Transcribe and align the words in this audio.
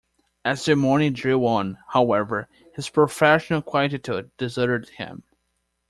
As 0.43 0.65
the 0.65 0.75
morning 0.75 1.13
drew 1.13 1.45
on, 1.45 1.77
however, 1.89 2.49
his 2.73 2.89
professional 2.89 3.61
quietude 3.61 4.31
deserted 4.35 4.89
him. 4.89 5.21